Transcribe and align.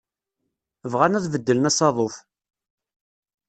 Bɣan 0.91 1.17
ad 1.17 1.25
beddlen 1.33 1.69
asaḍuf. 1.69 2.15